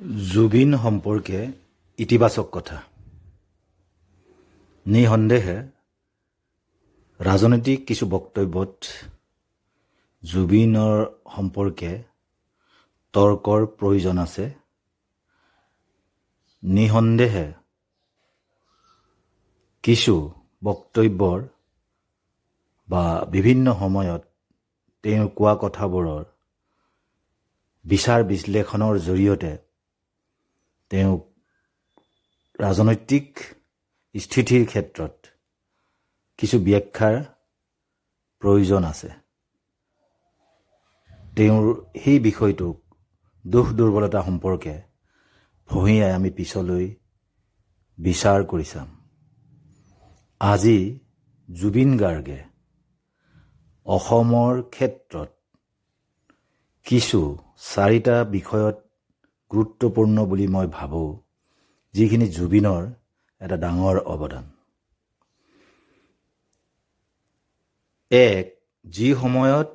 জুবিন 0.00 0.70
সম্পৰ্কে 0.76 1.40
ইতিবাচক 1.98 2.46
কথা। 2.52 2.78
নিঃসন্দেহে 4.86 5.56
ৰাজনৈতিক 7.20 7.78
কিছু 7.86 8.04
বক্তব্যত 8.06 8.72
জুবিনৰ 10.22 10.96
সম্পৰ্কে 11.36 11.92
তৰ্কৰ 13.14 13.60
প্ৰয়োজন 13.78 14.16
আছে। 14.18 14.44
নিঃসন্দেহে 16.62 17.46
কিছু 19.84 20.14
বক্তব্যৰ 20.64 21.38
বা 22.88 23.04
বিভিন্ন 23.34 23.66
সময়ত 23.80 24.22
তেওঁ 25.04 25.26
কোৱা 25.38 25.54
কথাবোৰৰ 25.62 26.24
বিচাৰ 27.84 28.20
বিশ্লেষণৰ 28.24 28.94
জৰিয়তে 29.08 29.69
তেওঁক 30.90 31.22
ৰাজনৈতিক 32.60 33.26
স্থিতিৰ 34.14 34.66
ক্ষেত্ৰত 34.66 35.14
কিছু 36.38 36.56
ব্যাখ্যাৰ 36.58 37.16
প্ৰয়োজন 38.42 38.82
আছে। 38.84 39.10
তেওঁৰ 41.36 41.64
সেই 42.02 42.18
বিষয়টোক 42.18 42.76
দোষ 43.44 43.68
দুৰ্বলতা 43.78 44.20
সম্পৰ্কে 44.22 44.74
ভঁহিয়াই 45.70 46.12
আমি 46.12 46.30
পিছলৈ 46.30 46.86
বিচাৰ 47.98 48.40
কৰি 48.44 48.64
চাম। 48.64 48.88
আজি 50.40 50.78
জুবিন 51.48 51.90
গাৰ্গে 51.98 52.40
অসমৰ 53.86 54.54
ক্ষেত্ৰত 54.62 55.30
কিছু 56.86 57.20
চাৰিটা 57.74 58.24
বিষয়ত 58.24 58.89
গুৰুত্বপূৰ্ণ 59.50 60.16
বুলি 60.30 60.46
মই 60.54 60.66
ভাবোঁ 60.76 61.10
যিখিনি 61.94 62.26
জুবিনৰ 62.36 62.82
এটা 63.40 63.56
ডাঙৰ 63.64 63.96
অৱদান। 64.12 64.44
এক 68.10 68.46
যি 68.84 69.08
সময়ত 69.14 69.68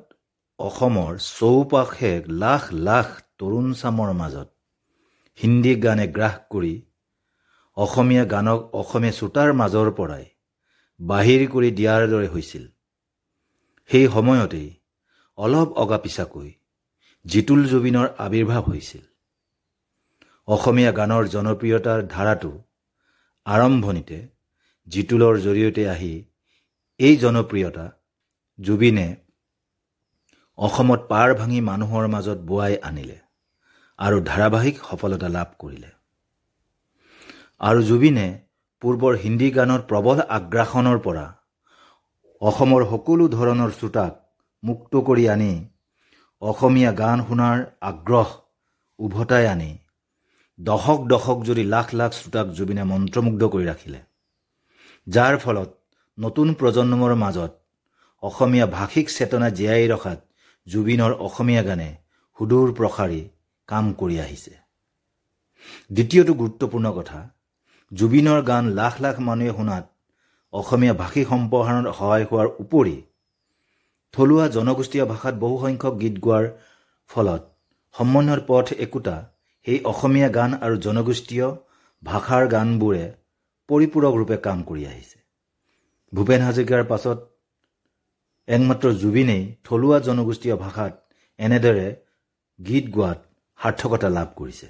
অসমৰ 0.58 1.12
চৌপাশে 1.38 2.12
লাখ 2.42 2.62
লাখ 2.88 3.08
তৰুণ 3.38 3.66
চামৰ 3.80 4.10
মাজত 4.20 4.48
হিন্দী 5.38 5.72
গানে 5.84 6.06
গ্ৰাস 6.16 6.36
কৰি 6.52 6.74
অসমীয়া 7.76 8.24
গানক 8.32 8.60
অসমীয়া 8.80 9.16
শ্ৰোতাৰ 9.18 9.50
মাজৰ 9.60 9.88
পৰাই 9.98 10.24
বাহিৰ 11.00 11.42
কৰি 11.54 11.70
দিয়াৰ 11.78 12.02
দৰে 12.12 12.28
হৈছিল 12.34 12.64
সেই 13.90 14.06
সময়তেই 14.14 14.68
অলপ 15.38 15.68
অগা 15.82 15.98
পিছাকৈ 16.04 16.48
জিতুল 17.24 17.60
জুবিনৰ 17.70 18.06
আৱিৰ্ভাৱ 18.24 18.62
হৈছিল। 18.68 19.04
অসমীয়া 20.48 20.92
গানৰ 20.98 21.24
জনপ্ৰিয়তাৰ 21.34 22.00
ধাৰাটো 22.14 22.50
আৰম্ভণিতে 23.46 24.18
জিতুলৰ 24.88 25.38
জৰিয়তে 25.46 25.82
আহি 25.94 26.10
এই 27.00 27.14
জনপ্ৰিয়তা 27.22 27.86
জুবিনে 28.58 29.06
অসমত 30.58 31.00
পাৰ 31.08 31.32
ভাঙি 31.40 31.60
মানুহৰ 31.70 32.04
মাজত 32.14 32.38
বোৱাই 32.50 32.76
আনিলে 32.88 33.18
আৰু 33.98 34.20
ধাৰাবাহিক 34.30 34.76
সফলতা 34.88 35.28
লাভ 35.36 35.48
কৰিলে। 35.58 35.90
আৰু 37.60 37.80
জুবিনে 37.88 38.26
পূৰ্বৰ 38.82 39.14
হিন্দী 39.24 39.48
গানৰ 39.56 39.82
প্ৰবল 39.90 40.18
আগ্ৰাসনৰ 40.36 40.98
পৰা 41.06 41.26
অসমৰ 42.42 42.82
সকলো 42.92 43.24
ধৰণৰ 43.34 43.70
শ্ৰোতাক 43.78 44.12
মুক্ত 44.62 44.92
কৰি 45.08 45.24
আনি 45.34 45.52
অসমীয়া 46.42 46.92
গান 47.02 47.18
শুনাৰ 47.28 47.58
আগ্ৰহ 47.90 48.28
উভতাই 48.98 49.46
আনি 49.54 49.70
দশক 50.58 51.00
দশক 51.12 51.38
জুৰি 51.46 51.62
লাখ 51.74 51.88
লাখ 52.00 52.12
শ্ৰোতাক 52.18 52.46
জুবিনে 52.58 52.84
মন্ত্ৰমুগ্ধ 52.90 53.42
কৰি 53.54 53.64
ৰাখিলে। 53.70 53.98
যাৰ 55.06 55.34
ফলত 55.42 55.70
নতুন 56.18 56.48
প্ৰজন্মৰ 56.60 57.12
মাজত 57.22 57.52
অসমীয়া 58.22 58.66
ভাষিক 58.76 59.06
চেতনা 59.16 59.48
জীয়াই 59.58 59.86
ৰখাত 59.92 60.18
জুবিনৰ 60.66 61.12
অসমীয়া 61.26 61.62
গানে 61.68 61.88
সুদূৰ 62.38 62.72
প্ৰসাৰী 62.78 63.20
কাম 63.68 63.84
কৰি 64.00 64.16
আহিছে। 64.24 64.52
দ্বিতীয়টো 65.94 66.32
গুৰুত্বপূৰ্ণ 66.40 66.86
কথা 66.98 67.20
জুবিনৰ 67.92 68.40
গান 68.50 68.64
লাখ 68.80 68.94
লাখ 69.04 69.16
মানুহে 69.28 69.52
শুনাত 69.56 69.84
অসমীয়া 70.52 70.94
ভাষী 71.02 71.22
সম্প্ৰসাৰণত 71.30 71.86
সহায় 71.98 72.26
হোৱাৰ 72.30 72.48
উপৰি 72.64 72.96
থলুৱা 74.14 74.46
জনগোষ্ঠীয় 74.56 75.04
ভাষাত 75.12 75.34
বহুসংখ্যক 75.44 75.94
গীত 76.02 76.16
গোৱাৰ 76.24 76.44
ফলত 77.10 77.42
সমন্বয়ৰ 77.94 78.40
পথ 78.50 78.66
একোটা 78.84 79.16
সেই 79.66 79.78
অসমীয়া 79.92 80.28
গান 80.28 80.50
আৰু 80.64 80.76
জনগোষ্ঠীয় 80.76 81.46
ভাষাৰ 82.02 82.44
গানবোৰে 82.48 83.04
পৰিপূৰকৰূপে 83.68 84.36
কাম 84.36 84.58
কৰি 84.62 84.82
আহিছে। 84.86 85.18
ভূপেন 86.12 86.40
হাজৰিকাৰ 86.40 86.82
পাছত 86.84 87.18
একমাত্ৰ 88.48 88.86
জুবিনেই 88.92 89.42
থলুৱা 89.64 89.98
জনগোষ্ঠীয় 89.98 90.56
ভাষাত 90.56 90.92
এনেদৰে 91.38 91.88
গীত 92.58 92.84
গোৱাত 92.90 93.18
সাৰ্থকতা 93.58 94.08
লাভ 94.08 94.28
কৰিছে। 94.36 94.68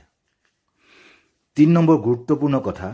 তিনি 1.57 1.73
নম্বৰ 1.73 1.97
গুৰুত্বপূৰ্ণ 2.07 2.57
কথা 2.59 2.89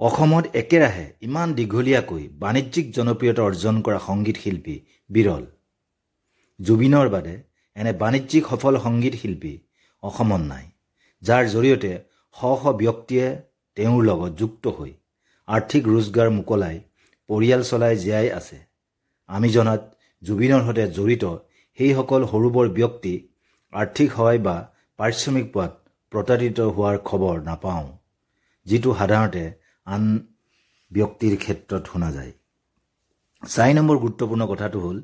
অসমত 0.00 0.44
একেৰাহে 0.54 1.06
ইমান 1.20 1.48
দীঘলীয়াকৈ 1.54 2.22
বাণিজ্যিক 2.44 2.86
জনপ্ৰিয়তা 2.96 3.42
অৰ্জন 3.42 3.82
কৰা 3.82 3.98
সংগীত 4.08 4.36
শিল্পী 4.36 4.76
বিৰল। 5.10 5.44
জুবিনৰ 6.60 7.08
বাদে 7.08 7.34
এনে 7.76 7.92
বাণিজ্যিক 7.92 8.44
সফল 8.46 8.74
সংগীত 8.78 9.14
শিল্পী 9.14 9.52
অসমত 10.02 10.42
নাই। 10.52 10.66
যাৰ 11.24 11.44
জৰিয়তে 11.54 11.92
শ 12.36 12.40
শ 12.60 12.72
ব্যক্তিয়ে 12.82 13.26
তেওঁৰ 13.76 14.02
লগত 14.08 14.32
যুক্ত 14.40 14.64
হৈ 14.76 14.92
আৰ্থিক 15.48 15.82
ৰোজগাৰ 15.94 16.28
মোকলাই 16.38 16.76
পৰিয়াল 17.28 17.62
চলাই 17.70 17.94
জীয়াই 18.02 18.28
আছে। 18.38 18.58
আমি 19.28 19.48
জনাত 19.56 19.82
জুবিনৰ 20.22 20.62
সৈতে 20.66 20.84
জড়িত 20.96 21.24
সেইসকল 21.78 22.22
সৰু 22.32 22.48
বৰ 22.56 22.66
ব্যক্তি 22.78 23.14
আৰ্থিক 23.72 24.08
সহায় 24.16 24.40
বা 24.46 24.56
পাৰিশ্ৰমিক 24.98 25.46
পোৱাত 25.54 25.72
প্ৰতাৰিত 26.12 26.58
হোৱাৰ 26.74 26.96
খবৰ 27.08 27.36
নাপাওঁ 27.48 27.86
যিটো 28.66 28.90
সাধাৰণতে 29.00 29.44
আন 29.86 30.02
ব্যক্তিৰ 30.90 31.34
ক্ষেত্ৰত 31.42 31.82
শুনা 31.92 32.10
যায়। 32.16 32.32
চাৰি 33.42 33.72
নম্বৰ 33.78 33.96
গুৰুত্বপূৰ্ণ 34.04 34.42
কথাটো 34.52 34.78
হ'ল 34.84 34.98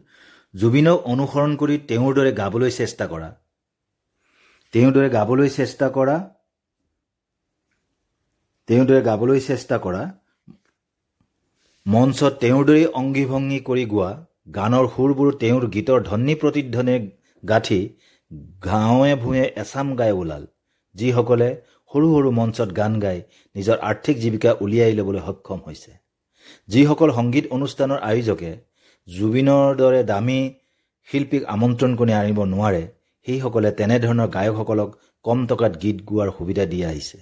জুবিনক 0.54 0.98
অনুসৰণ 1.12 1.52
কৰি 1.60 1.76
তেওঁৰ 1.88 2.12
দৰে 2.18 2.32
গাবলৈ 2.40 2.70
চেষ্টা 2.80 3.04
কৰা। 3.12 3.30
তেওঁৰ 4.74 4.92
দৰে 4.94 5.08
গাবলৈ 5.10 5.48
চেষ্টা 5.50 5.86
কৰা 5.96 6.16
তেওঁৰ 8.68 8.84
দৰে 8.90 9.00
গাবলৈ 9.08 9.40
চেষ্টা 9.46 9.76
কৰা 9.84 10.02
মঞ্চত 11.86 12.32
তেওঁৰ 12.42 12.62
দৰেই 12.68 12.86
অংগী 13.00 13.24
ভংগী 13.32 13.58
কৰি 13.68 13.84
গোৱা 13.92 14.10
গানৰ 14.54 14.86
সুৰবোৰ 14.94 15.30
তেওঁৰ 15.40 15.64
গীতৰ 15.74 15.98
ধ্বনি 16.08 16.34
প্ৰতিধ্বনি 16.42 16.94
গাঁঠি 17.42 17.80
গাঁৱে 18.66 19.12
ভূঞে 19.22 19.44
এচাম 19.62 19.88
গাই 20.00 20.12
ওলাল। 20.20 20.44
যিসকলে 20.94 21.48
সৰু 21.90 22.06
সৰু 22.14 22.28
মঞ্চত 22.38 22.70
গান 22.78 22.92
গাই 23.04 23.18
নিজৰ 23.56 23.76
আৰ্থিক 23.90 24.16
জীৱিকা 24.22 24.50
উলিয়াই 24.64 24.92
ল'বলৈ 24.98 25.20
সক্ষম 25.26 25.58
হৈছে। 25.66 25.92
যিসকল 26.68 27.10
সংগীত 27.18 27.44
অনুষ্ঠানৰ 27.56 27.98
আয়োজকে 28.10 28.50
জুবিনৰ 29.08 29.66
দৰে 29.80 30.00
দামী 30.10 30.40
শিল্পীক 31.08 31.42
আমন্ত্ৰণ 31.54 31.92
কৰি 32.00 32.12
আনিব 32.20 32.38
নোৱাৰে 32.54 32.82
সেইসকলে 33.26 33.70
তেনেধৰণৰ 33.78 34.28
গায়কসকলক 34.36 34.90
কম 35.24 35.38
টকাত 35.50 35.72
গীত 35.82 35.98
গোৱাৰ 36.08 36.28
সুবিধা 36.38 36.64
দি 36.72 36.78
আহিছে। 36.90 37.18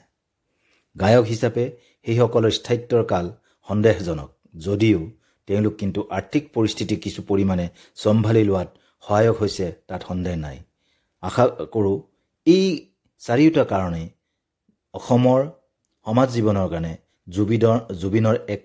গায়ক 0.96 1.24
হিচাপে 1.32 1.64
সেইসকলৰ 2.06 2.44
স্থায়িত্বৰ 2.58 3.02
কাল 3.12 3.26
সন্দেহজনক 3.68 4.30
যদিও 4.66 5.00
তেওঁলোক 5.48 5.74
কিন্তু 5.80 6.00
আৰ্থিক 6.18 6.44
পৰিস্থিতি 6.54 6.94
কিছু 7.04 7.20
পৰিমাণে 7.30 7.66
চম্ভালি 8.02 8.42
লোৱাত 8.48 8.68
সহায়ক 9.04 9.36
হৈছে 9.40 9.66
তাত 9.88 10.00
সন্দেহ 10.08 10.34
নাই। 10.44 10.58
আশা 11.22 11.44
কৰোঁ 11.74 11.96
এই 12.46 12.64
চাৰিওটা 13.22 13.64
কাৰণেই 13.72 14.06
অসমৰ 14.94 15.40
সমাজ 16.06 16.28
জীৱনৰ 16.36 16.68
কাৰণে 16.72 16.92
জুবিনৰ 17.28 17.78
জুবিনৰ 18.00 18.36
এক 18.54 18.64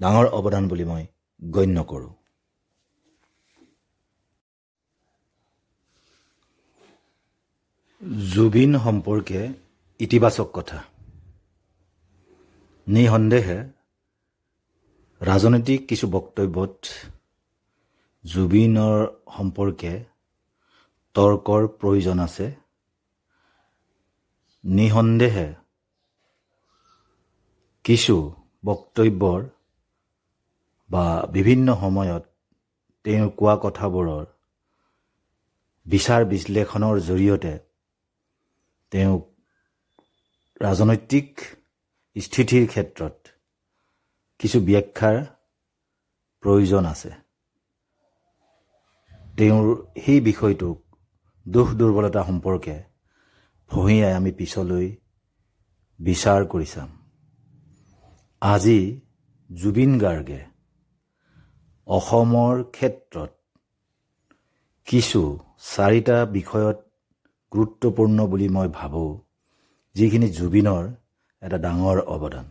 ডাঙৰ 0.00 0.26
অৱদান 0.38 0.64
বুলি 0.70 0.84
মই 0.90 1.04
গণ্য 1.42 1.78
কৰোঁ। 1.90 2.12
জুবিন 8.02 8.72
সম্পৰ্কে 8.84 9.40
ইতিবাচক 10.00 10.48
কথা। 10.52 10.78
নিঃসন্দেহে 12.86 13.58
ৰাজনৈতিক 15.20 15.80
কিছু 15.88 16.06
বক্তব্যত 16.16 16.74
জুবিনৰ 18.24 18.96
সম্পৰ্কে 19.36 19.92
তৰ্কৰ 21.14 21.62
প্ৰয়োজন 21.80 22.18
আছে। 22.26 22.46
নিঃসন্দেহে 24.64 25.48
কিছু 27.84 28.14
বক্তব্যৰ 28.64 29.40
বা 30.90 31.06
বিভিন্ন 31.36 31.68
সময়ত 31.82 32.22
তেওঁ 33.04 33.26
কোৱা 33.38 33.54
কথাবোৰৰ 33.64 34.24
বিচাৰ 35.86 36.22
বিশ্লেষণৰ 36.32 36.96
জৰিয়তে 37.10 37.71
তেওঁক 38.92 39.22
ৰাজনৈতিক 40.62 41.28
স্থিতিৰ 42.16 42.66
ক্ষেত্ৰত 42.66 43.16
কিছু 44.38 44.58
ব্যাখ্যাৰ 44.60 45.16
প্ৰয়োজন 46.42 46.84
আছে। 46.84 47.10
তেওঁৰ 49.38 49.66
সেই 50.04 50.20
বিষয়টোক 50.20 50.78
দোষ 51.46 51.68
দুৰ্বলতা 51.74 52.22
সম্পৰ্কে 52.24 52.76
ফঁহিয়াই 53.70 54.12
আমি 54.12 54.32
পিছলৈ 54.32 54.86
বিচাৰ 56.00 56.40
কৰি 56.46 56.66
চাম। 56.66 56.90
আজি 58.42 59.00
জুবিন 59.50 59.92
গাৰ্গে 59.98 60.40
অসমৰ 61.86 62.54
ক্ষেত্ৰত 62.76 63.32
কিছু 64.86 65.20
চাৰিটা 65.76 66.26
বিষয়ত 66.26 66.91
গুৰুত্বপূৰ্ণ 67.52 68.18
বুলি 68.32 68.48
মই 68.56 68.68
ভাবোঁ 68.78 69.10
যিখিনি 69.96 70.28
জুবিনৰ 70.38 70.84
এটা 71.42 71.58
ডাঙৰ 71.64 71.98
অৱদান। 72.14 72.46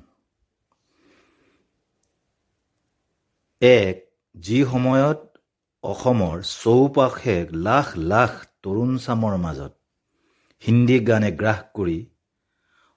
এক 3.61 3.95
যি 4.35 4.59
সময়ত 4.71 5.19
অসমৰ 5.83 6.35
চৌপাশে 6.63 7.35
লাখ 7.67 7.87
লাখ 8.11 8.31
তৰুণ 8.63 8.91
চামৰ 9.05 9.33
মাজত 9.45 9.73
হিন্দী 10.63 10.97
গানে 11.09 11.29
গ্ৰাস 11.39 11.59
কৰি 11.77 11.97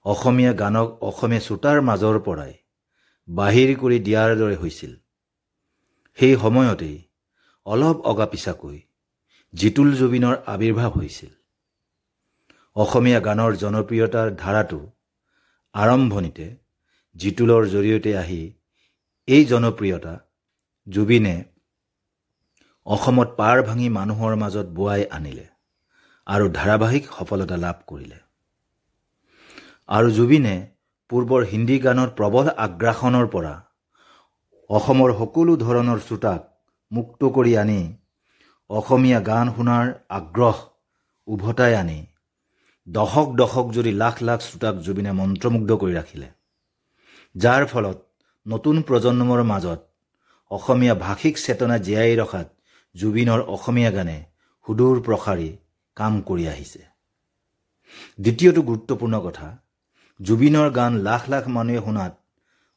অসমীয়া 0.05 0.53
গানক 0.61 0.89
অসমীয়া 1.09 1.45
শ্ৰোতাৰ 1.45 1.77
মাজৰ 1.89 2.17
পৰাই 2.27 2.53
বাহিৰ 3.27 3.69
কৰি 3.81 3.97
দিয়াৰ 4.07 4.31
দৰে 4.41 4.55
হৈছিল 4.61 4.93
সেই 6.17 6.35
সময়তেই 6.43 6.97
অলপ 7.65 7.97
অগা 8.11 8.25
পিছাকৈ 8.31 8.77
জিতুল 9.53 9.89
জুবিনৰ 9.99 10.35
আৱিৰ্ভাৱ 10.53 10.91
হৈছিল। 10.97 11.31
অসমীয়া 12.75 13.19
গানৰ 13.27 13.51
জনপ্ৰিয়তাৰ 13.59 14.27
ধাৰাটো 14.39 14.79
আৰম্ভণিতে 15.75 16.45
জিতুলৰ 17.15 17.63
জৰিয়তে 17.73 18.11
আহি 18.21 18.41
এই 19.27 19.43
জনপ্ৰিয়তা 19.51 20.13
জুবিনে 20.87 21.35
অসমত 22.87 23.29
পাৰ 23.37 23.61
ভাঙি 23.67 23.87
মানুহৰ 23.97 24.33
মাজত 24.41 24.67
বোৱাই 24.77 25.05
আনিলে 25.17 25.45
আৰু 26.27 26.45
ধাৰাবাহিক 26.57 27.03
সফলতা 27.17 27.57
লাভ 27.65 27.77
কৰিলে। 27.91 28.19
আৰু 29.89 30.09
জুবিনে 30.17 30.55
পূৰ্বৰ 31.09 31.41
হিন্দী 31.51 31.77
গানৰ 31.85 32.09
প্ৰবল 32.17 32.45
আগ্ৰাসনৰ 32.65 33.27
পৰা 33.35 33.53
অসমৰ 34.69 35.09
সকলো 35.19 35.55
ধৰণৰ 35.63 35.99
শ্ৰোতাক 36.07 36.41
মুক্ত 36.91 37.21
কৰি 37.35 37.53
আনি 37.63 37.79
অসমীয়া 38.69 39.19
গান 39.29 39.53
শুনাৰ 39.55 39.85
আগ্ৰহ 40.19 40.55
উভতাই 41.27 41.75
আনি 41.81 41.99
দশক 42.87 43.29
দশক 43.39 43.67
জুৰি 43.75 43.91
লাখ 44.01 44.15
লাখ 44.27 44.39
শ্ৰোতাক 44.47 44.75
জুবিনে 44.85 45.11
মন্ত্ৰমুগ্ধ 45.19 45.71
কৰি 45.81 45.93
ৰাখিলে। 45.99 46.27
যাৰ 47.35 47.63
ফলত 47.71 47.97
নতুন 48.45 48.75
প্ৰজন্মৰ 48.87 49.41
মাজত 49.51 49.79
অসমীয়া 50.51 50.95
ভাষিক 51.05 51.35
চেতনা 51.45 51.77
জীয়াই 51.85 52.13
ৰখাত 52.21 52.47
জুবিনৰ 52.95 53.41
অসমীয়া 53.55 53.91
গানে 53.97 54.17
সুদূৰ 54.67 55.01
প্ৰসাৰী 55.07 55.49
কাম 55.97 56.13
কৰি 56.29 56.45
আহিছে। 56.53 56.81
দ্বিতীয়টো 58.23 58.61
গুৰুত্বপূৰ্ণ 58.69 59.15
কথা 59.25 59.47
জুবিনৰ 60.19 60.69
গান 60.77 61.01
লাখ 61.09 61.21
লাখ 61.33 61.43
মানুহে 61.57 61.81
শুনাত 61.85 62.13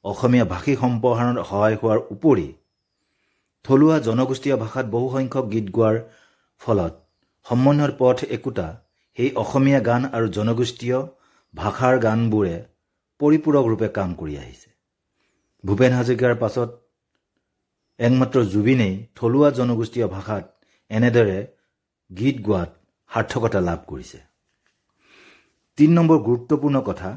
অসমীয়া 0.05 0.47
ভাষী 0.55 0.73
সম্প্ৰসাৰণত 0.83 1.39
সহায় 1.51 1.77
হোৱাৰ 1.81 1.99
উপৰি 2.15 2.49
থলুৱা 3.65 3.97
জনগোষ্ঠীয় 4.09 4.57
ভাষাত 4.65 4.87
বহুসংখ্যক 4.95 5.47
গীত 5.55 5.67
গোৱাৰ 5.77 5.97
ফলত 6.61 6.95
সমন্বয়ৰ 7.47 7.93
পথ 8.01 8.19
একোটা 8.37 8.69
সেই 9.19 9.31
অসমীয়া 9.43 9.81
গান 9.81 10.03
আৰু 10.17 10.27
জনগোষ্ঠীয় 10.37 10.99
ভাষাৰ 11.55 11.95
গানবোৰে 12.05 12.57
পৰিপূৰকৰূপে 13.21 13.89
কাম 13.89 14.11
কৰি 14.15 14.35
আহিছে। 14.37 14.69
ভূপেন 15.65 15.93
হাজৰিকাৰ 15.93 16.35
পাছত 16.43 16.71
একমাত্ৰ 18.01 18.39
জুবিনেই 18.53 18.95
থলুৱা 19.17 19.49
জনগোষ্ঠীয় 19.51 20.07
ভাষাত 20.07 20.45
এনেদৰে 20.91 21.39
গীত 22.11 22.37
গোৱাত 22.47 22.71
সাৰ্থকতা 23.11 23.61
লাভ 23.61 23.81
কৰিছে। 23.91 24.19
তিনি 25.79 25.93
নম্বৰ 25.95 26.19
গুৰুত্বপূৰ্ণ 26.29 26.77
কথা 26.81 27.11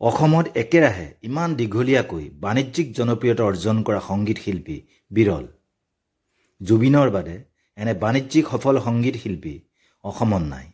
অসমত 0.00 0.46
একেৰাহে 0.62 1.08
ইমান 1.22 1.50
দীঘলীয়াকৈ 1.56 2.24
বাণিজ্যিক 2.44 2.86
জনপ্ৰিয়তা 2.98 3.42
অৰ্জন 3.44 3.76
কৰা 3.82 4.00
সংগীত 4.10 4.38
শিল্পী 4.44 4.78
বিৰল। 5.10 5.44
জুবিনৰ 6.60 7.08
বাদে 7.10 7.36
এনে 7.78 7.94
বাণিজ্যিক 7.94 8.44
সফল 8.52 8.74
সংগীত 8.86 9.16
শিল্পী 9.16 9.54
অসমত 10.04 10.44
নাই। 10.54 10.66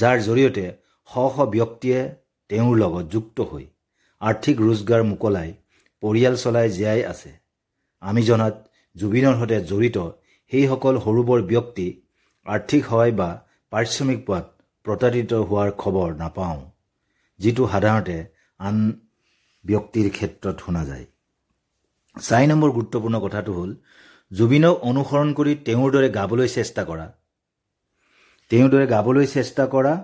যাৰ 0.00 0.16
জৰিয়তে 0.26 0.64
শ 1.08 1.14
শ 1.34 1.46
ব্যক্তিয়ে 1.54 2.00
তেওঁৰ 2.50 2.74
লগত 2.82 3.04
যুক্ত 3.14 3.46
হৈ 3.50 3.64
আৰ্থিক 4.20 4.56
ৰোজগাৰ 4.68 5.02
মোকলাই 5.10 5.50
পৰিয়াল 6.02 6.34
চলাই 6.42 6.68
জীয়াই 6.76 7.02
আছে। 7.12 7.30
আমি 8.02 8.22
জনাত 8.28 8.54
জুবিনৰ 8.96 9.34
সৈতে 9.40 9.58
জড়িত 9.70 9.98
সেইসকল 10.52 10.94
সৰু 11.04 11.22
বৰ 11.28 11.40
ব্যক্তি 11.52 11.86
আৰ্থিক 12.46 12.82
সহায় 12.88 13.14
বা 13.20 13.28
পাৰিশ্ৰমিক 13.72 14.20
পোৱাত 14.26 14.46
প্ৰতাৰিত 14.86 15.32
হোৱাৰ 15.48 15.70
খবৰ 15.82 16.08
নাপাওঁ 16.22 16.60
যিটো 17.40 17.64
সাধাৰণতে 17.72 18.16
আন 18.60 18.76
ব্যক্তিৰ 19.64 20.06
ক্ষেত্ৰত 20.16 20.56
শুনা 20.64 20.82
যায়। 20.90 21.06
চাৰি 22.16 22.46
নম্বৰ 22.52 22.70
গুৰুত্বপূৰ্ণ 22.76 23.16
কথাটো 23.24 23.50
হ'ল 23.58 23.70
জুবিনক 24.32 24.76
অনুসৰণ 24.90 25.28
কৰি 25.38 25.52
তেওঁৰ 25.66 25.88
দৰে 25.94 26.08
গাবলৈ 26.18 26.48
চেষ্টা 26.56 26.82
কৰা। 26.90 27.06
তেওঁৰ 28.50 28.70
দৰে 28.72 28.86
গাবলৈ 28.90 29.26
চেষ্টা 29.30 29.64
কৰা 29.72 29.94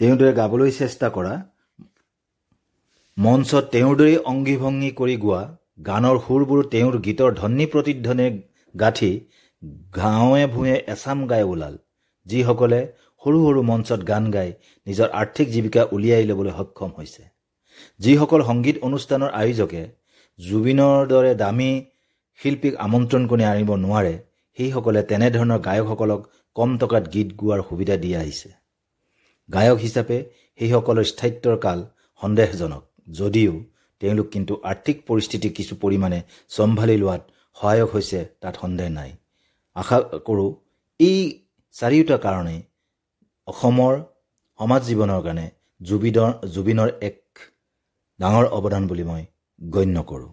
তেওঁৰ 0.00 0.16
দৰে 0.20 0.32
গাবলৈ 0.38 0.70
চেষ্টা 0.78 1.10
কৰা 1.16 1.34
মঞ্চত 3.16 3.64
তেওঁৰ 3.74 3.94
দৰেই 4.00 4.16
অংগী 4.32 4.56
ভংগী 4.62 4.90
কৰি 5.00 5.14
গোৱা 5.24 5.42
গানৰ 5.86 6.16
সুৰবোৰ 6.24 6.60
তেওঁৰ 6.72 6.94
গীতৰ 7.06 7.30
ধ্বনি 7.40 7.66
প্ৰতিধ্বনি 7.72 8.26
গাঁঠি 8.74 9.12
গাঁৱে 9.98 10.42
ভূঞে 10.54 10.76
এচাম 10.94 11.18
গাই 11.30 11.44
ওলাল। 11.52 11.74
যিসকলে 12.26 12.80
সৰু 13.22 13.38
সৰু 13.44 13.60
মঞ্চত 13.70 14.00
গান 14.10 14.24
গাই 14.30 14.50
নিজৰ 14.86 15.08
আৰ্থিক 15.20 15.46
জীৱিকা 15.54 15.82
উলিয়াই 15.94 16.24
ল'বলৈ 16.30 16.52
সক্ষম 16.58 16.90
হৈছে। 16.96 17.22
যিসকল 18.00 18.40
সংগীত 18.50 18.76
অনুষ্ঠানৰ 18.88 19.30
আয়োজকে 19.40 19.82
জুবিনৰ 20.38 20.98
দৰে 21.12 21.32
দামী 21.42 21.70
শিল্পীক 22.40 22.74
আমন্ত্ৰণ 22.86 23.22
কৰি 23.30 23.42
আনিব 23.52 23.70
নোৱাৰে 23.84 24.14
সেইসকলে 24.58 25.00
তেনেধৰণৰ 25.10 25.60
গায়কসকলক 25.66 26.22
কম 26.56 26.70
টকাত 26.80 27.04
গীত 27.14 27.28
গোৱাৰ 27.40 27.60
সুবিধা 27.68 27.96
দি 28.02 28.10
আহিছে। 28.20 28.48
গায়ক 29.48 29.78
হিচাপে 29.84 30.18
সেইসকলৰ 30.58 30.98
স্থায়িত্বৰ 31.12 31.56
কাল 31.64 31.78
সন্দেহজনক 32.20 32.82
যদিও 33.18 33.54
তেওঁলোক 34.00 34.26
কিন্তু 34.34 34.52
আৰ্থিক 34.70 34.96
পৰিস্থিতি 35.08 35.48
কিছু 35.58 35.74
পৰিমাণে 35.82 36.18
চম্ভালি 36.56 36.96
লোৱাত 37.02 37.22
সহায়ক 37.56 37.88
হৈছে 37.94 38.20
তাত 38.42 38.54
সন্দেহ 38.62 38.88
নাই। 38.98 39.10
আশা 39.76 39.98
কৰোঁ 40.26 40.50
এই 41.00 41.18
চাৰিওটা 41.76 42.16
কাৰণেই 42.26 42.60
অসমৰ 43.48 43.94
সমাজ 44.60 44.82
জীৱনৰ 44.88 45.20
কাৰণে 45.26 45.46
জুবিনৰ 45.80 46.30
জুবিনৰ 46.54 46.90
এক 47.08 47.18
ডাঙৰ 48.20 48.44
অৱদান 48.56 48.82
বুলি 48.90 49.04
মই 49.10 49.22
গণ্য 49.60 49.96
কৰোঁ। 50.10 50.32